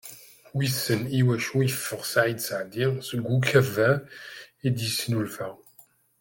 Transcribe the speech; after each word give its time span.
Wissen 0.55 1.01
iwacu 1.19 1.57
yeffeɣ 1.65 2.01
Ssaɛid 2.05 2.39
Seɛdi 2.47 2.85
seg 3.07 3.21
ukabar 3.35 3.97
i 4.67 4.69
d-yesnulfa. 4.75 5.49